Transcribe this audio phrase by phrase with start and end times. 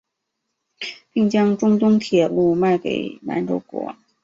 [1.13, 3.95] 并将中东铁路卖给满洲国。